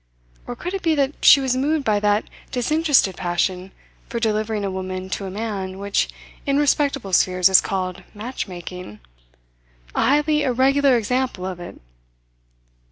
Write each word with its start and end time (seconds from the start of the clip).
Or 0.47 0.55
could 0.55 0.73
it 0.73 0.81
be 0.81 0.95
that 0.95 1.11
she 1.23 1.39
was 1.41 1.55
moved 1.55 1.85
by 1.85 1.99
that 1.99 2.25
disinterested 2.51 3.15
passion 3.17 3.71
for 4.09 4.19
delivering 4.19 4.65
a 4.65 4.71
woman 4.71 5.11
to 5.11 5.25
a 5.27 5.29
man 5.29 5.77
which 5.77 6.07
in 6.43 6.57
respectable 6.57 7.13
spheres 7.13 7.49
is 7.49 7.61
called 7.61 8.01
matchmaking? 8.15 8.99
a 9.93 10.01
highly 10.01 10.41
irregular 10.41 10.97
example 10.97 11.45
of 11.45 11.59
it! 11.59 11.79